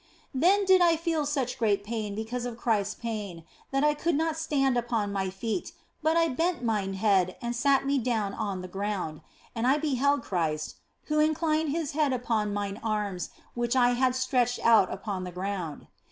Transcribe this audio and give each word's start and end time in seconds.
Then 0.33 0.65
did 0.65 0.81
I 0.81 0.95
feel 0.95 1.27
such 1.27 1.59
great 1.59 1.83
pain 1.83 2.15
because 2.15 2.43
of 2.45 2.57
Christ 2.57 2.95
s 2.95 2.99
pain 3.03 3.43
that 3.69 3.83
I 3.83 3.93
conld 3.93 4.15
not 4.15 4.35
stand 4.35 4.75
upon 4.75 5.13
my 5.13 5.29
feet, 5.29 5.73
but 6.01 6.17
I 6.17 6.27
bent 6.27 6.63
mine 6.63 6.95
head 6.95 7.37
and 7.39 7.55
sat 7.55 7.85
me 7.85 7.99
down 7.99 8.33
on 8.33 8.61
the 8.63 8.67
ground; 8.67 9.21
and 9.53 9.67
I 9.67 9.77
beheld 9.77 10.23
Christ, 10.23 10.77
who 11.03 11.19
inclined 11.19 11.69
His 11.69 11.91
head 11.91 12.13
upon 12.13 12.51
mine 12.51 12.79
arms 12.81 13.29
which 13.53 13.75
I 13.75 13.89
had 13.91 14.15
stretched 14.15 14.57
out 14.65 14.91
upon 14.91 15.23
the 15.23 15.31
ground. 15.31 15.85